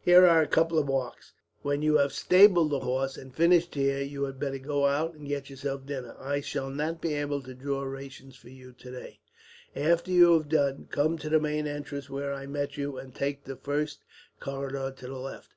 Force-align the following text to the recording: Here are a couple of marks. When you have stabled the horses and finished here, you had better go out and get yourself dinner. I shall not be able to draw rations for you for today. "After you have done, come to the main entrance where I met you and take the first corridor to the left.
Here 0.00 0.26
are 0.26 0.42
a 0.42 0.48
couple 0.48 0.80
of 0.80 0.88
marks. 0.88 1.32
When 1.62 1.80
you 1.80 1.96
have 1.98 2.12
stabled 2.12 2.72
the 2.72 2.80
horses 2.80 3.18
and 3.22 3.32
finished 3.32 3.76
here, 3.76 4.02
you 4.02 4.24
had 4.24 4.40
better 4.40 4.58
go 4.58 4.86
out 4.86 5.14
and 5.14 5.28
get 5.28 5.48
yourself 5.48 5.86
dinner. 5.86 6.16
I 6.18 6.40
shall 6.40 6.70
not 6.70 7.00
be 7.00 7.14
able 7.14 7.40
to 7.42 7.54
draw 7.54 7.82
rations 7.84 8.34
for 8.34 8.48
you 8.48 8.72
for 8.72 8.78
today. 8.80 9.20
"After 9.76 10.10
you 10.10 10.32
have 10.32 10.48
done, 10.48 10.88
come 10.90 11.18
to 11.18 11.28
the 11.28 11.38
main 11.38 11.68
entrance 11.68 12.10
where 12.10 12.34
I 12.34 12.46
met 12.48 12.76
you 12.76 12.98
and 12.98 13.14
take 13.14 13.44
the 13.44 13.54
first 13.54 14.00
corridor 14.40 14.90
to 14.96 15.06
the 15.06 15.18
left. 15.18 15.54